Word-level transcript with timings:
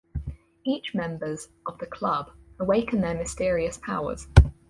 Each 0.63 0.95
members 0.95 1.49
of 1.67 1.77
the 1.77 1.85
club 1.85 2.31
awaken 2.59 3.01
their 3.01 3.13
mysterious 3.13 3.77
powers. 3.77 4.27